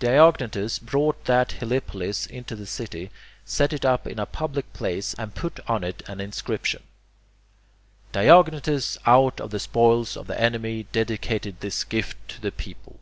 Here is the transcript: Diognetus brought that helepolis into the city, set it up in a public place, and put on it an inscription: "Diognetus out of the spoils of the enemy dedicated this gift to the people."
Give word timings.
Diognetus 0.00 0.80
brought 0.84 1.24
that 1.26 1.52
helepolis 1.60 2.26
into 2.26 2.56
the 2.56 2.66
city, 2.66 3.12
set 3.44 3.72
it 3.72 3.84
up 3.84 4.08
in 4.08 4.18
a 4.18 4.26
public 4.26 4.72
place, 4.72 5.14
and 5.16 5.32
put 5.36 5.60
on 5.70 5.84
it 5.84 6.02
an 6.08 6.20
inscription: 6.20 6.82
"Diognetus 8.10 8.98
out 9.06 9.40
of 9.40 9.50
the 9.52 9.60
spoils 9.60 10.16
of 10.16 10.26
the 10.26 10.40
enemy 10.40 10.88
dedicated 10.90 11.60
this 11.60 11.84
gift 11.84 12.16
to 12.30 12.40
the 12.40 12.50
people." 12.50 12.98